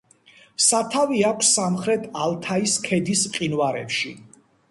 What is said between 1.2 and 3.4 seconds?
აქვს სამხრეთ ალთაის ქედის